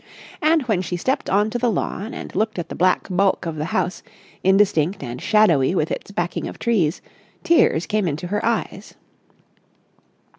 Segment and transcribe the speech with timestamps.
[0.41, 3.57] And, when she stepped on to the lawn and looked at the black bulk of
[3.57, 4.01] the house,
[4.43, 7.03] indistinct and shadowy with its backing of trees,
[7.43, 8.95] tears came into her eyes.